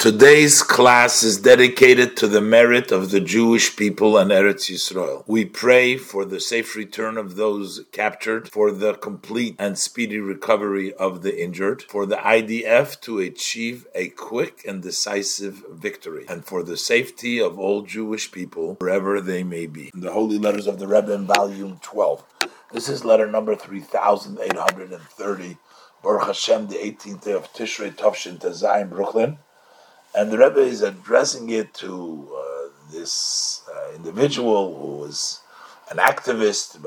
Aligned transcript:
Today's 0.00 0.62
class 0.62 1.22
is 1.22 1.36
dedicated 1.36 2.16
to 2.16 2.26
the 2.26 2.40
merit 2.40 2.90
of 2.90 3.10
the 3.10 3.20
Jewish 3.20 3.76
people 3.76 4.16
and 4.16 4.30
Eretz 4.30 4.70
Yisrael. 4.70 5.24
We 5.26 5.44
pray 5.44 5.98
for 5.98 6.24
the 6.24 6.40
safe 6.40 6.74
return 6.74 7.18
of 7.18 7.36
those 7.36 7.84
captured, 7.92 8.48
for 8.48 8.72
the 8.72 8.94
complete 8.94 9.56
and 9.58 9.78
speedy 9.78 10.18
recovery 10.18 10.94
of 10.94 11.20
the 11.20 11.38
injured, 11.38 11.82
for 11.82 12.06
the 12.06 12.16
IDF 12.16 12.98
to 13.02 13.18
achieve 13.18 13.86
a 13.94 14.08
quick 14.08 14.64
and 14.66 14.82
decisive 14.82 15.64
victory, 15.70 16.24
and 16.30 16.46
for 16.46 16.62
the 16.62 16.78
safety 16.78 17.38
of 17.38 17.58
all 17.58 17.82
Jewish 17.82 18.32
people 18.32 18.76
wherever 18.76 19.20
they 19.20 19.42
may 19.42 19.66
be. 19.66 19.90
The 19.92 20.14
Holy 20.14 20.38
Letters 20.38 20.66
of 20.66 20.78
the 20.78 20.88
Rebbe 20.88 21.12
in 21.12 21.26
Volume 21.26 21.78
12. 21.82 22.24
This 22.72 22.88
is 22.88 23.04
letter 23.04 23.30
number 23.30 23.54
3830. 23.54 25.58
Baruch 26.02 26.26
Hashem, 26.26 26.68
the 26.68 26.76
18th 26.76 27.22
day 27.22 27.32
of 27.32 27.52
Tishrei 27.52 27.94
Tovshin 27.94 28.38
Tazayim, 28.38 28.88
Brooklyn. 28.88 29.36
And 30.14 30.30
the 30.32 30.38
Rebbe 30.38 30.60
is 30.60 30.82
addressing 30.82 31.50
it 31.50 31.72
to 31.74 32.28
uh, 32.34 32.68
this 32.90 33.62
uh, 33.72 33.94
individual 33.94 34.76
who 34.76 34.96
was 34.98 35.40
an 35.90 35.98
activist, 35.98 36.78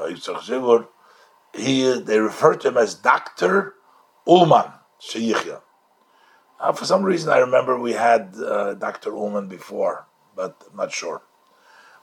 he, 1.55 1.99
they 1.99 2.19
refer 2.19 2.55
to 2.55 2.67
him 2.67 2.77
as 2.77 2.95
Dr. 2.95 3.75
Ullman 4.27 4.71
Sheyichya. 5.01 5.61
Uh, 6.59 6.71
for 6.73 6.85
some 6.85 7.03
reason, 7.03 7.31
I 7.31 7.39
remember 7.39 7.77
we 7.79 7.93
had 7.93 8.35
uh, 8.35 8.73
Dr. 8.73 9.15
Ullman 9.15 9.47
before, 9.47 10.05
but 10.35 10.61
I'm 10.69 10.77
not 10.77 10.91
sure. 10.91 11.21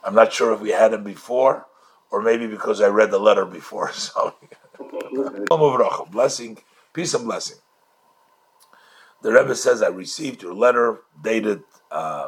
I'm 0.03 0.15
not 0.15 0.33
sure 0.33 0.53
if 0.53 0.61
we 0.61 0.69
had 0.69 0.93
him 0.93 1.03
before, 1.03 1.67
or 2.09 2.21
maybe 2.21 2.47
because 2.47 2.81
I 2.81 2.87
read 2.87 3.11
the 3.11 3.19
letter 3.19 3.45
before. 3.45 3.91
So, 4.01 4.35
blessing, 6.11 6.57
peace 6.93 7.13
and 7.13 7.25
blessing 7.25 7.57
the 9.21 9.31
Rebbe 9.31 9.55
says, 9.55 9.81
I 9.81 9.87
received 9.87 10.41
your 10.41 10.53
letter 10.53 11.01
dated 11.21 11.63
uh, 11.91 12.27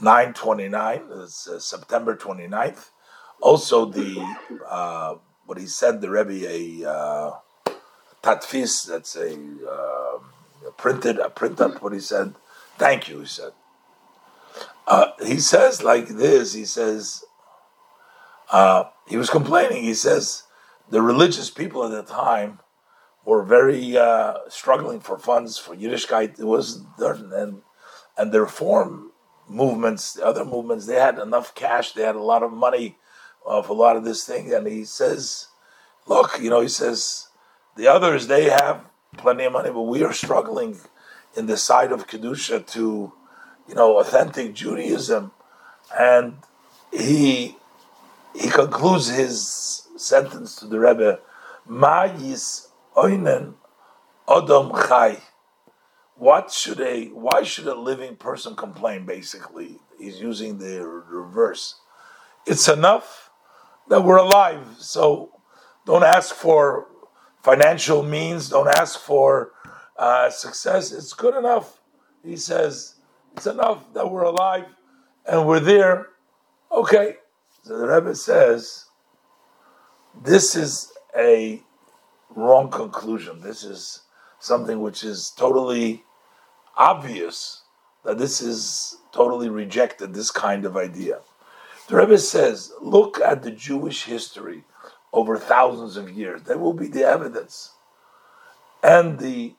929, 0.00 1.02
it's, 1.22 1.48
uh, 1.48 1.58
September 1.58 2.16
29th. 2.16 2.90
Also, 3.40 3.84
the 3.84 4.36
uh, 4.68 5.16
what 5.44 5.58
he 5.58 5.66
said, 5.66 6.00
the 6.00 6.10
Rebbe, 6.10 6.48
a 6.48 6.90
uh, 6.90 7.32
tadpis, 8.22 8.86
that's 8.88 9.14
a, 9.16 9.34
uh, 9.34 10.18
a 10.68 10.72
printed, 10.76 11.18
a 11.18 11.30
print 11.30 11.60
up 11.60 11.82
what 11.82 11.92
he 11.92 12.00
said. 12.00 12.34
Thank 12.78 13.08
you, 13.08 13.20
he 13.20 13.26
said. 13.26 13.52
Uh, 14.86 15.12
he 15.24 15.38
says 15.38 15.82
like 15.82 16.08
this, 16.08 16.52
he 16.52 16.64
says, 16.64 17.24
uh, 18.50 18.84
he 19.06 19.16
was 19.16 19.30
complaining, 19.30 19.82
he 19.82 19.94
says, 19.94 20.44
the 20.88 21.02
religious 21.02 21.50
people 21.50 21.84
at 21.84 21.90
the 21.90 22.02
time 22.12 22.60
were 23.26 23.42
very 23.42 23.98
uh, 23.98 24.34
struggling 24.48 25.00
for 25.00 25.18
funds 25.18 25.58
for 25.58 25.74
Yiddishkeit. 25.74 26.38
It 26.38 26.44
was 26.44 26.82
and 26.98 27.60
and 28.16 28.32
the 28.32 28.40
reform 28.40 29.10
movements, 29.48 30.14
the 30.14 30.24
other 30.24 30.44
movements, 30.44 30.86
they 30.86 30.94
had 30.94 31.18
enough 31.18 31.54
cash. 31.54 31.92
They 31.92 32.02
had 32.02 32.14
a 32.14 32.22
lot 32.22 32.42
of 32.42 32.52
money 32.52 32.96
uh, 33.46 33.60
for 33.62 33.72
a 33.72 33.76
lot 33.76 33.96
of 33.96 34.04
this 34.04 34.24
thing. 34.24 34.54
And 34.54 34.66
he 34.66 34.84
says, 34.84 35.48
"Look, 36.06 36.38
you 36.40 36.48
know," 36.48 36.62
he 36.62 36.68
says, 36.68 37.28
the 37.76 37.88
others 37.88 38.28
they 38.28 38.44
have 38.44 38.86
plenty 39.18 39.44
of 39.44 39.52
money, 39.52 39.70
but 39.70 39.82
we 39.82 40.02
are 40.04 40.12
struggling 40.12 40.78
in 41.36 41.46
the 41.46 41.56
side 41.56 41.92
of 41.92 42.06
kedusha 42.06 42.64
to, 42.68 43.12
you 43.68 43.74
know, 43.74 43.98
authentic 43.98 44.54
Judaism." 44.54 45.32
And 45.98 46.38
he 46.92 47.56
he 48.34 48.48
concludes 48.50 49.08
his 49.08 49.88
sentence 49.96 50.54
to 50.56 50.66
the 50.66 50.78
Rebbe, 50.78 51.18
"Ma 51.66 52.06
oinen 52.96 53.54
odom 54.26 54.72
chai. 54.88 55.18
What 56.16 56.50
should 56.50 56.80
a 56.80 57.06
why 57.08 57.42
should 57.42 57.66
a 57.66 57.74
living 57.74 58.16
person 58.16 58.56
complain? 58.56 59.04
Basically, 59.04 59.78
he's 59.98 60.20
using 60.20 60.58
the 60.58 60.86
reverse. 60.86 61.76
It's 62.46 62.68
enough 62.68 63.30
that 63.88 64.02
we're 64.02 64.16
alive. 64.16 64.76
So 64.78 65.30
don't 65.84 66.04
ask 66.04 66.34
for 66.34 66.86
financial 67.42 68.02
means. 68.02 68.48
Don't 68.48 68.68
ask 68.68 68.98
for 68.98 69.52
uh, 69.98 70.30
success. 70.30 70.90
It's 70.92 71.12
good 71.12 71.36
enough. 71.36 71.80
He 72.24 72.36
says 72.36 72.96
it's 73.36 73.46
enough 73.46 73.92
that 73.92 74.10
we're 74.10 74.24
alive 74.24 74.64
and 75.26 75.46
we're 75.46 75.60
there. 75.60 76.08
Okay. 76.72 77.16
So 77.62 77.78
the 77.78 77.88
Rebbe 77.88 78.14
says 78.14 78.86
this 80.22 80.54
is 80.54 80.92
a 81.16 81.62
wrong 82.36 82.70
conclusion. 82.70 83.40
This 83.40 83.64
is 83.64 84.02
something 84.38 84.80
which 84.80 85.02
is 85.02 85.30
totally 85.30 86.04
obvious 86.76 87.62
that 88.04 88.18
this 88.18 88.40
is 88.40 88.98
totally 89.10 89.48
rejected, 89.48 90.14
this 90.14 90.30
kind 90.30 90.64
of 90.64 90.76
idea. 90.76 91.20
The 91.88 91.96
Rebbe 91.96 92.18
says, 92.18 92.72
look 92.80 93.20
at 93.20 93.42
the 93.42 93.50
Jewish 93.50 94.04
history 94.04 94.64
over 95.12 95.38
thousands 95.38 95.96
of 95.96 96.10
years. 96.10 96.42
There 96.42 96.58
will 96.58 96.74
be 96.74 96.86
the 96.86 97.04
evidence. 97.04 97.72
And 98.82 99.18
the 99.18 99.54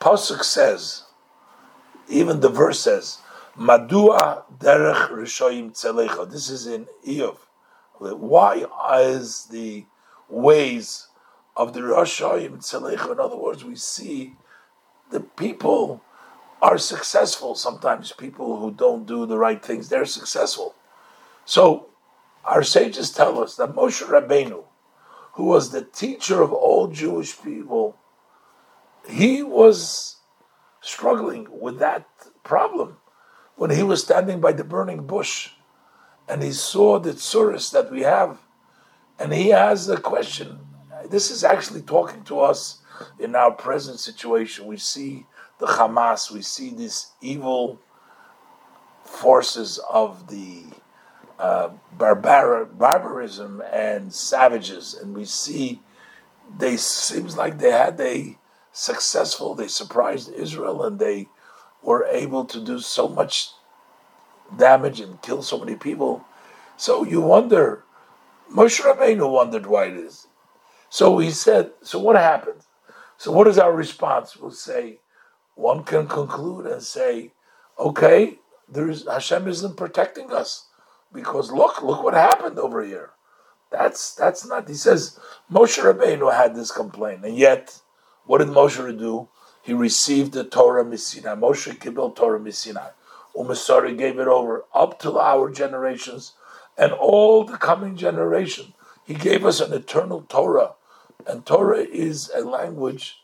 Pasuk 0.00 0.44
says, 0.44 1.04
even 2.08 2.40
the 2.40 2.48
verse 2.48 2.80
says, 2.80 3.18
Madua 3.58 4.44
derech 4.58 5.08
rishoyim 5.08 5.72
tzelecha. 5.72 6.30
This 6.30 6.48
is 6.48 6.66
in 6.66 6.86
Iyov. 7.06 7.38
Why 7.98 8.66
is 9.00 9.46
the 9.46 9.86
ways 10.28 11.08
of 11.56 11.72
the 11.72 11.80
Rashayim 11.80 12.58
Tzelecha. 12.58 13.12
In 13.12 13.20
other 13.20 13.36
words, 13.36 13.64
we 13.64 13.76
see 13.76 14.34
the 15.10 15.20
people 15.20 16.02
are 16.60 16.78
successful. 16.78 17.54
Sometimes 17.54 18.12
people 18.12 18.58
who 18.58 18.72
don't 18.72 19.06
do 19.06 19.26
the 19.26 19.38
right 19.38 19.62
things, 19.64 19.88
they're 19.88 20.06
successful. 20.06 20.74
So 21.44 21.88
our 22.44 22.62
sages 22.62 23.10
tell 23.10 23.42
us 23.42 23.56
that 23.56 23.74
Moshe 23.74 24.02
Rabbeinu, 24.02 24.64
who 25.34 25.44
was 25.44 25.70
the 25.70 25.84
teacher 25.84 26.42
of 26.42 26.52
all 26.52 26.88
Jewish 26.88 27.40
people, 27.40 27.96
he 29.08 29.42
was 29.42 30.16
struggling 30.80 31.46
with 31.50 31.78
that 31.78 32.06
problem 32.42 32.96
when 33.56 33.70
he 33.70 33.82
was 33.82 34.02
standing 34.02 34.40
by 34.40 34.52
the 34.52 34.64
burning 34.64 35.06
bush 35.06 35.50
and 36.28 36.42
he 36.42 36.52
saw 36.52 36.98
the 36.98 37.12
tsuris 37.12 37.70
that 37.72 37.90
we 37.90 38.02
have 38.02 38.38
and 39.18 39.32
he 39.32 39.48
has 39.48 39.88
a 39.88 39.96
question 39.96 40.58
this 41.10 41.30
is 41.30 41.44
actually 41.44 41.82
talking 41.82 42.22
to 42.24 42.40
us 42.40 42.78
in 43.18 43.34
our 43.34 43.50
present 43.50 44.00
situation. 44.00 44.66
We 44.66 44.76
see 44.76 45.26
the 45.58 45.66
Hamas, 45.66 46.30
we 46.30 46.42
see 46.42 46.70
these 46.74 47.12
evil 47.20 47.80
forces 49.04 49.78
of 49.90 50.28
the 50.28 50.64
uh, 51.38 51.70
barbar- 51.98 52.66
barbarism 52.66 53.62
and 53.72 54.12
savages, 54.12 54.94
and 54.94 55.14
we 55.14 55.24
see 55.24 55.80
they 56.58 56.76
seems 56.76 57.36
like 57.36 57.58
they 57.58 57.70
had 57.70 58.00
a 58.00 58.38
successful. 58.72 59.54
They 59.54 59.68
surprised 59.68 60.32
Israel, 60.32 60.84
and 60.84 60.98
they 60.98 61.28
were 61.82 62.06
able 62.06 62.44
to 62.46 62.60
do 62.64 62.78
so 62.78 63.08
much 63.08 63.50
damage 64.56 65.00
and 65.00 65.20
kill 65.22 65.42
so 65.42 65.58
many 65.58 65.76
people. 65.76 66.24
So 66.76 67.04
you 67.04 67.20
wonder. 67.20 67.84
Moshe 68.52 68.80
Rabbeinu 68.82 69.28
wondered 69.30 69.66
why 69.66 69.86
it 69.86 69.94
is. 69.94 70.26
So 70.94 71.18
he 71.18 71.32
said, 71.32 71.72
so 71.82 71.98
what 71.98 72.14
happened? 72.14 72.60
So 73.16 73.32
what 73.32 73.48
is 73.48 73.58
our 73.58 73.74
response? 73.74 74.36
We'll 74.36 74.52
say, 74.52 75.00
one 75.56 75.82
can 75.82 76.06
conclude 76.06 76.66
and 76.66 76.80
say, 76.80 77.32
okay, 77.76 78.38
there 78.68 78.88
is 78.88 79.04
Hashem 79.04 79.48
isn't 79.48 79.76
protecting 79.76 80.32
us 80.32 80.68
because 81.12 81.50
look, 81.50 81.82
look 81.82 82.04
what 82.04 82.14
happened 82.14 82.60
over 82.60 82.84
here. 82.84 83.10
That's 83.72 84.14
that's 84.14 84.46
not. 84.46 84.68
He 84.68 84.74
says 84.74 85.18
Moshe 85.50 85.82
Rabbeinu 85.82 86.32
had 86.32 86.54
this 86.54 86.70
complaint, 86.70 87.24
and 87.24 87.36
yet, 87.36 87.80
what 88.24 88.38
did 88.38 88.54
Moshe 88.54 88.96
do? 88.96 89.28
He 89.62 89.72
received 89.74 90.30
the 90.30 90.44
Torah 90.44 90.84
Misina. 90.84 91.36
Moshe 91.36 91.76
Kibbel 91.76 92.14
Torah 92.14 92.38
Misina. 92.38 92.92
Umasari 93.34 93.98
gave 93.98 94.20
it 94.20 94.28
over 94.28 94.64
up 94.72 95.00
to 95.00 95.18
our 95.18 95.50
generations 95.50 96.34
and 96.78 96.92
all 96.92 97.42
the 97.42 97.56
coming 97.56 97.96
generation. 97.96 98.74
He 99.04 99.14
gave 99.14 99.44
us 99.44 99.60
an 99.60 99.72
eternal 99.72 100.22
Torah 100.28 100.74
and 101.26 101.44
Torah 101.44 101.84
is 101.84 102.30
a 102.34 102.40
language. 102.40 103.18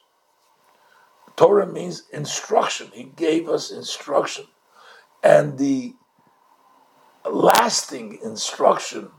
Torah 1.37 1.67
means 1.67 2.05
instruction. 2.13 2.91
He 2.93 3.05
gave 3.05 3.49
us 3.49 3.71
instruction. 3.71 4.47
And 5.23 5.59
the 5.59 5.95
lasting 7.29 8.19
instruction, 8.23 9.11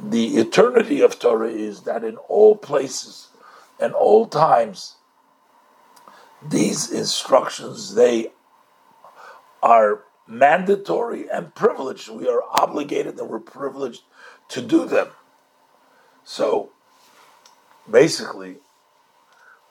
the 0.00 0.36
eternity 0.36 1.00
of 1.00 1.18
Torah 1.18 1.50
is 1.50 1.82
that 1.82 2.04
in 2.04 2.16
all 2.16 2.56
places 2.56 3.28
and 3.78 3.92
all 3.92 4.26
times, 4.26 4.96
these 6.48 6.90
instructions, 6.90 7.94
they 7.94 8.32
are 9.62 10.04
mandatory 10.26 11.28
and 11.28 11.54
privileged. 11.54 12.08
We 12.08 12.28
are 12.28 12.42
obligated 12.50 13.18
and 13.18 13.28
we're 13.28 13.38
privileged 13.38 14.02
to 14.48 14.62
do 14.62 14.86
them. 14.86 15.08
So 16.24 16.70
basically, 17.92 18.56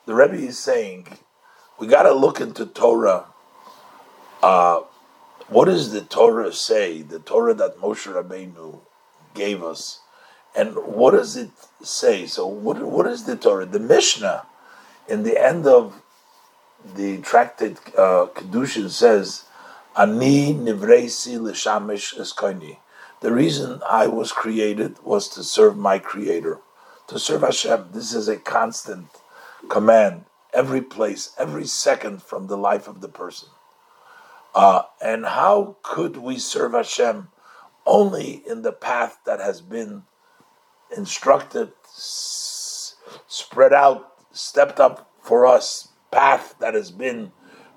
the 0.06 0.14
Rebbe 0.14 0.36
is 0.36 0.58
saying 0.58 1.18
we 1.78 1.86
got 1.86 2.04
to 2.04 2.14
look 2.14 2.40
into 2.40 2.64
Torah 2.64 3.26
uh, 4.42 4.80
what 5.48 5.66
does 5.66 5.92
the 5.92 6.00
Torah 6.00 6.52
say? 6.52 7.02
The 7.02 7.20
Torah 7.20 7.54
that 7.54 7.78
Moshe 7.78 8.12
Rabbeinu 8.12 8.80
gave 9.34 9.62
us, 9.62 10.00
and 10.56 10.74
what 10.76 11.12
does 11.12 11.36
it 11.36 11.50
say? 11.82 12.26
So, 12.26 12.46
what 12.46 12.82
what 12.82 13.06
is 13.06 13.24
the 13.24 13.36
Torah? 13.36 13.66
The 13.66 13.78
Mishnah, 13.78 14.46
in 15.08 15.22
the 15.22 15.40
end 15.42 15.66
of 15.66 16.02
the 16.96 17.18
tractate 17.18 17.78
uh, 17.96 18.26
Kiddushin 18.34 18.90
says, 18.90 19.44
"Ani 19.96 20.54
nivreisi 20.54 21.40
l'shamish 21.40 22.18
eskoini." 22.18 22.78
The 23.20 23.32
reason 23.32 23.80
I 23.88 24.08
was 24.08 24.32
created 24.32 24.96
was 25.04 25.28
to 25.28 25.44
serve 25.44 25.76
my 25.76 26.00
Creator, 26.00 26.58
to 27.08 27.18
serve 27.18 27.42
Hashem. 27.42 27.88
This 27.92 28.14
is 28.14 28.28
a 28.28 28.36
constant 28.36 29.08
command, 29.68 30.24
every 30.52 30.80
place, 30.80 31.34
every 31.38 31.66
second 31.66 32.22
from 32.22 32.46
the 32.46 32.56
life 32.56 32.88
of 32.88 33.00
the 33.00 33.08
person. 33.08 33.48
Uh, 34.54 34.82
and 35.00 35.24
how 35.24 35.76
could 35.82 36.16
we 36.16 36.38
serve 36.38 36.72
Hashem 36.72 37.28
only 37.86 38.42
in 38.46 38.62
the 38.62 38.72
path 38.72 39.18
that 39.24 39.40
has 39.40 39.60
been 39.60 40.04
instructed, 40.96 41.72
s- 41.84 42.96
spread 43.26 43.72
out, 43.72 44.12
stepped 44.32 44.78
up 44.78 45.10
for 45.22 45.46
us, 45.46 45.88
path 46.10 46.54
that 46.60 46.74
has 46.74 46.90
been 46.90 47.32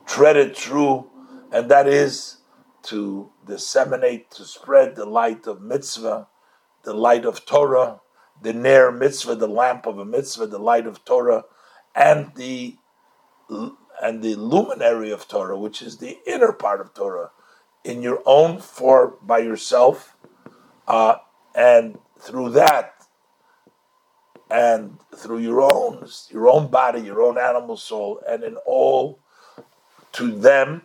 treaded 0.05 0.55
through, 0.55 1.09
and 1.51 1.71
that 1.71 1.87
is 1.87 2.37
to 2.83 3.31
disseminate, 3.47 4.29
to 4.31 4.43
spread 4.43 4.95
the 4.95 5.05
light 5.05 5.47
of 5.47 5.61
mitzvah, 5.61 6.27
the 6.83 6.93
light 6.93 7.25
of 7.25 7.45
Torah, 7.45 8.01
the 8.41 8.53
Ner 8.53 8.91
mitzvah, 8.91 9.35
the 9.35 9.47
lamp 9.47 9.85
of 9.85 9.99
a 9.99 10.05
mitzvah, 10.05 10.47
the 10.47 10.59
light 10.59 10.85
of 10.85 11.03
Torah, 11.05 11.45
and 11.95 12.33
the 12.35 12.77
and 14.01 14.21
the 14.21 14.35
luminary 14.35 15.11
of 15.11 15.27
Torah, 15.27 15.57
which 15.57 15.81
is 15.81 15.97
the 15.97 16.17
inner 16.27 16.51
part 16.51 16.81
of 16.81 16.93
Torah, 16.93 17.31
in 17.83 18.01
your 18.01 18.21
own 18.25 18.59
for 18.59 19.17
by 19.21 19.39
yourself, 19.39 20.17
uh, 20.87 21.15
and 21.53 21.97
through 22.19 22.49
that, 22.51 22.93
and 24.49 24.97
through 25.15 25.39
your 25.39 25.61
own 25.61 26.07
your 26.29 26.49
own 26.49 26.67
body, 26.67 27.01
your 27.01 27.21
own 27.21 27.37
animal 27.37 27.77
soul, 27.77 28.21
and 28.27 28.43
in 28.43 28.57
all 28.65 29.19
to 30.13 30.31
them, 30.31 30.81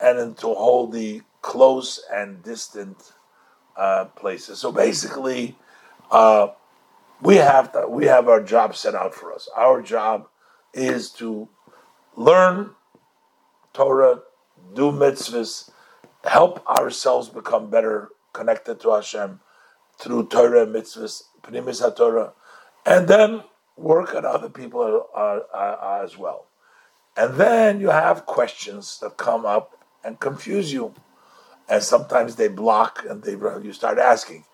and 0.00 0.18
into 0.18 0.46
all 0.46 0.86
the 0.86 1.22
close 1.42 2.02
and 2.12 2.42
distant 2.42 3.12
uh, 3.76 4.06
places. 4.06 4.58
So 4.58 4.72
basically, 4.72 5.56
uh, 6.10 6.48
we 7.20 7.36
have 7.36 7.72
to, 7.72 7.86
we 7.88 8.06
have 8.06 8.28
our 8.28 8.42
job 8.42 8.76
set 8.76 8.94
out 8.94 9.14
for 9.14 9.32
us. 9.32 9.48
Our 9.56 9.82
job 9.82 10.28
is 10.72 11.10
to 11.12 11.48
learn 12.16 12.74
Torah, 13.72 14.20
do 14.74 14.92
mitzvahs, 14.92 15.70
help 16.24 16.66
ourselves 16.66 17.28
become 17.28 17.70
better 17.70 18.10
connected 18.32 18.80
to 18.80 18.94
Hashem 18.94 19.40
through 19.98 20.28
Torah 20.28 20.66
mitzvahs, 20.66 21.24
pnimis 21.42 21.96
Torah, 21.96 22.32
and 22.86 23.08
then 23.08 23.42
work 23.76 24.14
on 24.14 24.24
other 24.24 24.48
people 24.48 25.06
uh, 25.14 25.40
uh, 25.54 26.00
as 26.04 26.16
well. 26.16 26.46
And 27.16 27.34
then 27.34 27.80
you 27.80 27.90
have 27.90 28.26
questions 28.26 28.98
that 29.00 29.16
come 29.16 29.44
up 29.44 29.84
and 30.04 30.20
confuse 30.20 30.72
you 30.72 30.94
and 31.68 31.82
sometimes 31.82 32.36
they 32.36 32.48
block 32.48 33.04
and 33.08 33.22
they 33.22 33.32
you 33.32 33.72
start 33.72 33.98
asking 33.98 34.44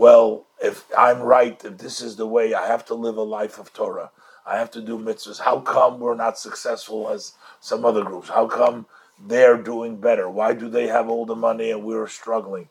well 0.00 0.46
if 0.62 0.76
i'm 0.96 1.20
right 1.20 1.64
if 1.64 1.74
this 1.78 2.00
is 2.00 2.16
the 2.16 2.26
way 2.34 2.46
i 2.54 2.66
have 2.66 2.84
to 2.84 2.94
live 2.94 3.16
a 3.16 3.22
life 3.38 3.58
of 3.58 3.72
torah. 3.72 4.10
I 4.46 4.58
have 4.58 4.70
to 4.72 4.80
do 4.80 4.98
mitzvahs. 4.98 5.40
How 5.40 5.60
come 5.60 6.00
we're 6.00 6.14
not 6.14 6.38
successful 6.38 7.10
as 7.10 7.34
some 7.60 7.84
other 7.84 8.02
groups? 8.02 8.28
How 8.28 8.46
come 8.46 8.86
they're 9.18 9.56
doing 9.56 10.00
better? 10.00 10.28
Why 10.28 10.54
do 10.54 10.68
they 10.68 10.86
have 10.88 11.08
all 11.08 11.26
the 11.26 11.36
money 11.36 11.70
and 11.70 11.84
we're 11.84 12.08
struggling? 12.08 12.68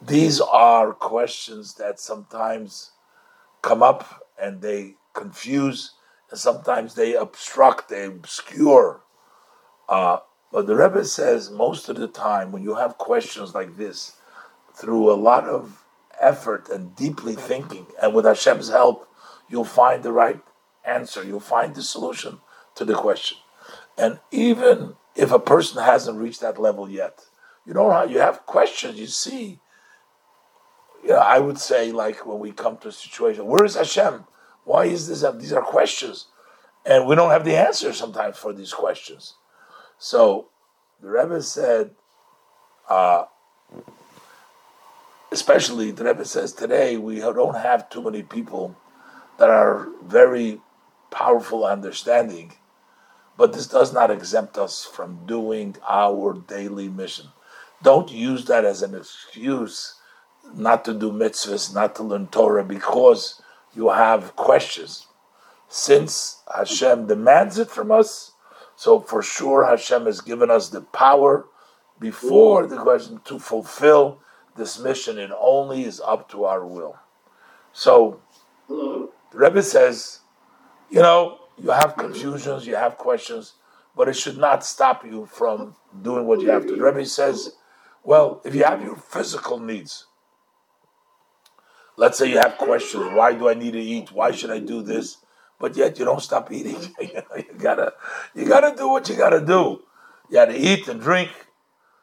These 0.00 0.40
are 0.40 0.92
questions 0.92 1.74
that 1.74 2.00
sometimes 2.00 2.90
come 3.60 3.82
up 3.82 4.26
and 4.40 4.60
they 4.62 4.96
confuse 5.12 5.92
and 6.30 6.40
sometimes 6.40 6.94
they 6.94 7.14
obstruct 7.14 7.88
they 7.88 8.06
obscure. 8.06 9.02
Uh, 9.88 10.18
but 10.50 10.66
the 10.66 10.74
Rebbe 10.74 11.04
says 11.04 11.50
most 11.50 11.88
of 11.88 11.96
the 11.96 12.08
time 12.08 12.50
when 12.50 12.62
you 12.62 12.74
have 12.74 12.98
questions 12.98 13.54
like 13.54 13.76
this, 13.76 14.16
through 14.74 15.12
a 15.12 15.14
lot 15.14 15.44
of 15.44 15.81
effort 16.22 16.68
and 16.68 16.96
deeply 16.96 17.34
thinking, 17.34 17.86
and 18.00 18.14
with 18.14 18.24
Hashem's 18.24 18.70
help, 18.70 19.08
you'll 19.48 19.64
find 19.64 20.02
the 20.02 20.12
right 20.12 20.40
answer. 20.84 21.22
You'll 21.22 21.40
find 21.40 21.74
the 21.74 21.82
solution 21.82 22.40
to 22.76 22.84
the 22.84 22.94
question. 22.94 23.38
And 23.98 24.20
even 24.30 24.94
if 25.14 25.30
a 25.30 25.38
person 25.38 25.82
hasn't 25.82 26.18
reached 26.18 26.40
that 26.40 26.58
level 26.58 26.88
yet, 26.88 27.26
you 27.66 27.74
know 27.74 27.90
how 27.90 28.04
you 28.04 28.18
have 28.18 28.46
questions, 28.46 28.98
you 28.98 29.06
see. 29.06 29.60
You 31.02 31.10
know, 31.10 31.18
I 31.18 31.38
would 31.38 31.58
say, 31.58 31.92
like 31.92 32.24
when 32.26 32.38
we 32.38 32.52
come 32.52 32.78
to 32.78 32.88
a 32.88 32.92
situation, 32.92 33.46
where 33.46 33.64
is 33.64 33.74
Hashem? 33.74 34.24
Why 34.64 34.86
is 34.86 35.08
this? 35.08 35.24
These 35.38 35.52
are 35.52 35.62
questions. 35.62 36.28
And 36.84 37.06
we 37.06 37.14
don't 37.14 37.30
have 37.30 37.44
the 37.44 37.56
answer 37.56 37.92
sometimes 37.92 38.36
for 38.36 38.52
these 38.52 38.72
questions. 38.72 39.34
So 39.98 40.48
the 41.00 41.08
Rebbe 41.08 41.42
said, 41.42 41.94
uh, 42.88 43.24
especially 45.32 45.90
the 45.90 46.04
Rebbe 46.04 46.24
says 46.24 46.52
today, 46.52 46.96
we 46.96 47.18
don't 47.20 47.56
have 47.56 47.88
too 47.88 48.02
many 48.02 48.22
people 48.22 48.76
that 49.38 49.48
are 49.48 49.88
very 50.04 50.60
powerful 51.10 51.64
understanding, 51.64 52.52
but 53.36 53.52
this 53.52 53.66
does 53.66 53.92
not 53.92 54.10
exempt 54.10 54.58
us 54.58 54.84
from 54.84 55.26
doing 55.26 55.76
our 55.88 56.34
daily 56.34 56.88
mission. 56.88 57.26
Don't 57.82 58.12
use 58.12 58.44
that 58.44 58.64
as 58.64 58.82
an 58.82 58.94
excuse 58.94 59.96
not 60.54 60.84
to 60.84 60.94
do 60.94 61.10
mitzvahs, 61.10 61.74
not 61.74 61.94
to 61.96 62.02
learn 62.02 62.26
Torah, 62.26 62.64
because 62.64 63.40
you 63.74 63.88
have 63.88 64.36
questions. 64.36 65.06
Since 65.68 66.42
Hashem 66.54 67.06
demands 67.06 67.58
it 67.58 67.70
from 67.70 67.90
us, 67.90 68.32
so 68.76 69.00
for 69.00 69.22
sure, 69.22 69.64
Hashem 69.64 70.04
has 70.06 70.20
given 70.20 70.50
us 70.50 70.68
the 70.68 70.82
power 70.82 71.46
before 71.98 72.66
the 72.66 72.76
question 72.76 73.20
to 73.24 73.38
fulfill 73.38 74.18
this 74.56 74.78
mission. 74.78 75.18
It 75.18 75.30
only 75.38 75.84
is 75.84 76.00
up 76.00 76.28
to 76.30 76.44
our 76.44 76.64
will. 76.64 76.96
So 77.72 78.20
the 78.68 79.08
Rebbe 79.32 79.62
says, 79.62 80.20
you 80.90 81.00
know, 81.00 81.38
you 81.56 81.70
have 81.70 81.96
confusions, 81.96 82.66
you 82.66 82.76
have 82.76 82.98
questions, 82.98 83.54
but 83.96 84.08
it 84.08 84.16
should 84.16 84.38
not 84.38 84.64
stop 84.64 85.04
you 85.04 85.26
from 85.26 85.74
doing 86.02 86.26
what 86.26 86.40
you 86.40 86.50
have 86.50 86.66
to. 86.66 86.76
The 86.76 86.82
Rebbe 86.82 87.04
says, 87.06 87.56
well, 88.02 88.40
if 88.44 88.54
you 88.54 88.64
have 88.64 88.82
your 88.82 88.96
physical 88.96 89.58
needs, 89.58 90.06
let's 91.96 92.18
say 92.18 92.30
you 92.30 92.38
have 92.38 92.58
questions, 92.58 93.12
why 93.12 93.34
do 93.34 93.48
I 93.48 93.54
need 93.54 93.72
to 93.72 93.80
eat? 93.80 94.12
Why 94.12 94.32
should 94.32 94.50
I 94.50 94.58
do 94.58 94.82
this? 94.82 95.18
but 95.62 95.76
yet 95.76 95.96
you 95.96 96.04
don't 96.04 96.20
stop 96.20 96.50
eating. 96.50 96.76
you, 97.00 97.44
gotta, 97.56 97.94
you 98.34 98.44
gotta 98.46 98.74
do 98.76 98.88
what 98.88 99.08
you 99.08 99.14
gotta 99.16 99.40
do. 99.40 99.80
You 100.28 100.34
gotta 100.34 100.60
eat 100.60 100.88
and 100.88 101.00
drink. 101.00 101.30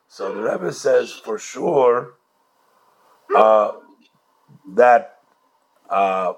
So 0.07 0.33
the 0.33 0.41
Rebbe 0.41 0.71
says 0.71 1.11
for 1.11 1.37
sure 1.37 2.13
uh, 3.35 3.71
that 4.73 5.19
uh, 5.89 6.33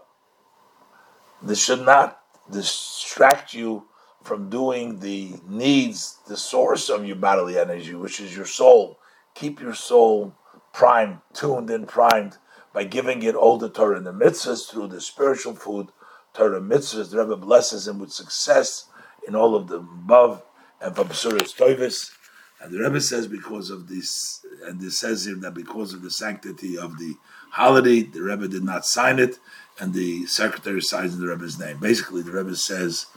this 1.41 1.63
should 1.63 1.85
not 1.85 2.21
distract 2.49 3.53
you 3.53 3.85
from 4.23 4.49
doing 4.49 4.99
the 4.99 5.33
needs, 5.47 6.19
the 6.27 6.37
source 6.37 6.89
of 6.89 7.05
your 7.05 7.15
bodily 7.15 7.57
energy, 7.57 7.95
which 7.95 8.19
is 8.19 8.35
your 8.35 8.45
soul. 8.45 8.99
Keep 9.33 9.59
your 9.59 9.73
soul 9.73 10.35
primed, 10.73 11.19
tuned 11.33 11.69
and 11.69 11.87
primed 11.87 12.37
by 12.73 12.83
giving 12.83 13.23
it 13.23 13.35
all 13.35 13.57
the 13.57 13.69
Torah 13.69 13.97
and 13.97 14.05
the 14.05 14.13
mitzvahs 14.13 14.69
through 14.69 14.87
the 14.87 15.01
spiritual 15.01 15.55
food 15.55 15.87
Torah 16.33 16.61
mitzvahs. 16.61 17.11
The 17.11 17.19
Rebbe 17.19 17.35
blesses 17.35 17.87
him 17.87 17.99
with 17.99 18.11
success 18.11 18.85
in 19.27 19.35
all 19.35 19.55
of 19.55 19.67
the 19.67 19.77
above 19.77 20.43
and 20.79 20.95
from 20.95 21.09
Suras 21.09 21.55
Toivis. 21.55 22.11
And 22.61 22.71
the 22.71 22.79
Rebbe 22.79 23.01
says 23.01 23.27
because 23.27 23.71
of 23.71 23.89
this, 23.89 24.45
and 24.63 24.79
this 24.79 24.99
says 24.99 25.25
here 25.25 25.35
that 25.35 25.55
because 25.55 25.93
of 25.93 26.03
the 26.03 26.11
sanctity 26.11 26.77
of 26.77 26.99
the 26.99 27.15
holiday, 27.51 28.01
the 28.03 28.21
Rebbe 28.21 28.47
did 28.47 28.63
not 28.63 28.85
sign 28.85 29.17
it, 29.17 29.39
and 29.79 29.93
the 29.93 30.27
secretary 30.27 30.81
signs 30.81 31.15
in 31.15 31.21
the 31.21 31.27
Rebbe's 31.27 31.57
name. 31.59 31.79
Basically, 31.79 32.21
the 32.21 32.31
Rebbe 32.31 32.55
says, 32.55 33.07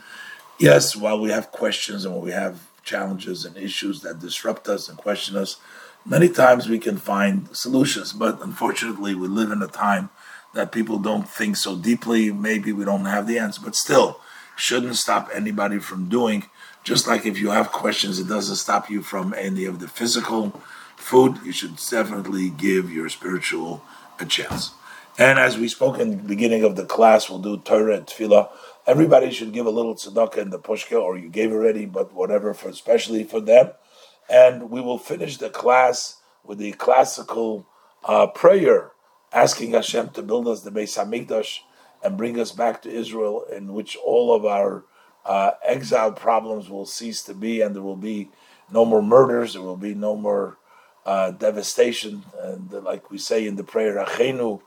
yes, 0.59 0.95
while 0.95 1.19
we 1.19 1.29
have 1.29 1.51
questions 1.51 2.05
and 2.05 2.15
when 2.15 2.23
we 2.23 2.31
have 2.31 2.67
challenges 2.83 3.45
and 3.45 3.55
issues 3.55 4.01
that 4.01 4.19
disrupt 4.19 4.67
us 4.67 4.89
and 4.89 4.97
question 4.97 5.35
us, 5.37 5.57
many 6.05 6.27
times 6.27 6.67
we 6.67 6.79
can 6.79 6.97
find 6.97 7.55
solutions. 7.55 8.13
But 8.13 8.41
unfortunately, 8.41 9.13
we 9.13 9.27
live 9.27 9.51
in 9.51 9.61
a 9.61 9.67
time 9.67 10.09
that 10.55 10.71
people 10.71 10.97
don't 10.97 11.29
think 11.29 11.55
so 11.55 11.75
deeply. 11.75 12.31
Maybe 12.31 12.71
we 12.71 12.85
don't 12.85 13.05
have 13.05 13.27
the 13.27 13.37
answer, 13.37 13.61
but 13.63 13.75
still, 13.75 14.21
shouldn't 14.55 14.95
stop 14.95 15.29
anybody 15.33 15.79
from 15.79 16.09
doing. 16.09 16.45
Just 16.85 17.07
like 17.07 17.25
if 17.25 17.39
you 17.39 17.49
have 17.49 17.71
questions, 17.71 18.19
it 18.19 18.27
doesn't 18.27 18.57
stop 18.57 18.91
you 18.91 19.01
from 19.01 19.33
any 19.33 19.65
of 19.65 19.79
the 19.79 19.87
physical 19.87 20.61
food. 20.95 21.39
You 21.43 21.51
should 21.51 21.77
definitely 21.77 22.51
give 22.51 22.91
your 22.91 23.09
spiritual 23.09 23.83
a 24.19 24.25
chance. 24.25 24.71
And 25.17 25.39
as 25.39 25.57
we 25.57 25.67
spoke 25.67 25.99
in 25.99 26.11
the 26.11 26.17
beginning 26.17 26.63
of 26.63 26.75
the 26.75 26.85
class, 26.85 27.27
we'll 27.27 27.39
do 27.39 27.57
Torah 27.57 27.97
and 27.97 28.05
Tefillah. 28.05 28.49
Everybody 28.85 29.31
should 29.31 29.51
give 29.51 29.65
a 29.65 29.71
little 29.71 29.95
tzedakah 29.95 30.37
in 30.37 30.51
the 30.51 30.59
pushka, 30.59 31.01
or 31.01 31.17
you 31.17 31.27
gave 31.27 31.51
already, 31.51 31.87
but 31.87 32.13
whatever, 32.13 32.53
for 32.53 32.69
especially 32.69 33.23
for 33.23 33.41
them. 33.41 33.71
and 34.29 34.69
we 34.69 34.81
will 34.81 34.97
finish 34.97 35.37
the 35.37 35.49
class 35.49 36.17
with 36.43 36.57
the 36.57 36.71
classical 36.73 37.67
uh, 38.03 38.27
prayer, 38.27 38.91
asking 39.31 39.71
Hashem 39.71 40.09
to 40.09 40.21
build 40.21 40.47
us 40.47 40.61
the 40.61 40.71
Beis 40.71 40.97
Hamikdash 40.97 41.59
and 42.03 42.17
bring 42.17 42.39
us 42.39 42.51
back 42.51 42.81
to 42.83 42.89
Israel, 42.91 43.45
in 43.51 43.73
which 43.73 43.97
all 43.97 44.33
of 44.33 44.45
our 44.45 44.85
uh, 45.25 45.51
exile 45.63 46.11
problems 46.11 46.69
will 46.69 46.85
cease 46.85 47.23
to 47.23 47.33
be, 47.33 47.61
and 47.61 47.75
there 47.75 47.81
will 47.81 47.95
be 47.95 48.29
no 48.71 48.85
more 48.85 49.01
murders, 49.01 49.53
there 49.53 49.61
will 49.61 49.77
be 49.77 49.93
no 49.93 50.15
more 50.15 50.57
uh, 51.05 51.31
devastation, 51.31 52.23
and 52.41 52.71
like 52.71 53.11
we 53.11 53.17
say 53.17 53.45
in 53.45 53.55
the 53.55 53.63
prayer, 53.63 53.95
Achenu, 53.95 54.61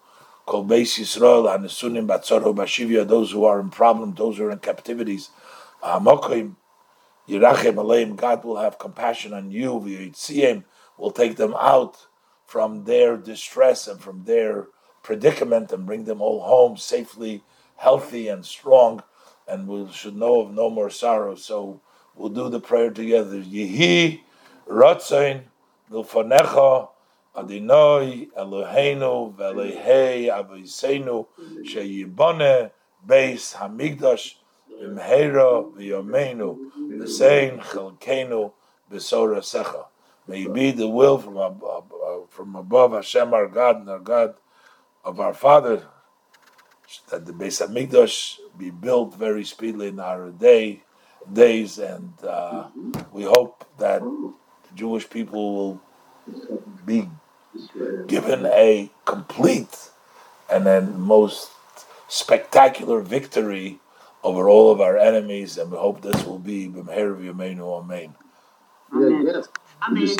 Kol 0.46 0.64
Beis 0.64 0.98
Yisrael, 0.98 1.46
Hanesunim 1.46 2.06
Batzoro 2.06 2.54
Bashivia, 2.54 3.06
those 3.06 3.32
who 3.32 3.44
are 3.44 3.60
in 3.60 3.70
problem, 3.70 4.14
those 4.14 4.38
who 4.38 4.44
are 4.44 4.50
in 4.50 4.58
captivities, 4.58 5.30
Amokim, 5.82 6.56
Yirachem 7.28 7.74
Aleim, 7.74 8.16
God 8.16 8.44
will 8.44 8.56
have 8.56 8.78
compassion 8.78 9.34
on 9.34 9.50
you, 9.50 9.72
V'yitziem, 9.72 10.64
will 10.96 11.10
take 11.10 11.36
them 11.36 11.54
out 11.60 12.06
from 12.46 12.84
their 12.84 13.16
distress 13.16 13.86
and 13.86 14.00
from 14.00 14.24
their 14.24 14.68
predicament 15.02 15.70
and 15.72 15.86
bring 15.86 16.04
them 16.04 16.22
all 16.22 16.40
home 16.40 16.76
safely, 16.76 17.42
healthy 17.76 18.28
and 18.28 18.44
strong, 18.44 19.02
and 19.48 19.66
we 19.66 19.90
should 19.92 20.16
know 20.16 20.40
of 20.40 20.52
no 20.52 20.68
more 20.70 20.90
sorrow. 20.90 21.34
So 21.34 21.80
we'll 22.14 22.28
do 22.28 22.48
the 22.48 22.60
prayer 22.60 22.90
together. 22.90 23.38
Yehi 23.38 24.20
Ratzain 24.68 25.42
Milfanecha 25.90 26.88
Adinoi 27.34 28.30
Eloheinu 28.32 29.34
Velehei 29.34 30.26
Aviseinu 30.28 31.26
Sheyibone 31.62 32.70
Beis 33.06 33.54
Hamikdash 33.54 34.34
Imhera 34.82 35.72
V'Yomeinu 35.74 36.58
V'Sein 36.76 37.60
Chelkenu 37.60 38.52
B'Sora 38.92 39.38
Secha. 39.38 39.86
May 40.26 40.46
be 40.46 40.72
the 40.72 40.86
will 40.86 41.16
from 41.16 41.38
above, 41.38 42.28
from 42.28 42.54
above 42.54 42.92
Hashem 42.92 43.32
our 43.32 43.48
God 43.48 43.80
and 43.80 43.88
our 43.88 43.98
God 43.98 44.34
of 45.02 45.20
our 45.20 45.32
Father 45.32 45.86
that 47.10 47.26
the 47.26 47.32
Beis 47.32 47.60
Hamikdash 47.64 48.38
be 48.56 48.70
built 48.70 49.14
very 49.14 49.44
speedily 49.44 49.88
in 49.88 50.00
our 50.00 50.30
day 50.30 50.82
days, 51.30 51.78
and 51.78 52.12
uh, 52.24 52.68
we 53.12 53.24
hope 53.24 53.64
that 53.78 54.00
the 54.00 54.74
Jewish 54.74 55.08
people 55.08 55.54
will 55.54 55.82
be 56.84 57.08
given 58.06 58.46
a 58.46 58.90
complete 59.04 59.90
and 60.50 60.64
then 60.64 60.98
most 60.98 61.50
spectacular 62.08 63.00
victory 63.00 63.80
over 64.24 64.48
all 64.48 64.70
of 64.70 64.80
our 64.80 64.96
enemies, 64.96 65.58
and 65.58 65.70
we 65.70 65.78
hope 65.78 66.02
this 66.02 66.24
will 66.24 66.38
be 66.38 66.68
B'meher 66.68 67.16
V'Yameinu 67.16 67.80
Amen. 67.82 68.14
Amen. 68.94 69.44
Amen. 69.86 70.08